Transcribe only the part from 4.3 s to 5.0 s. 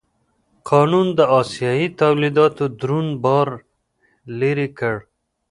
لرې کړ.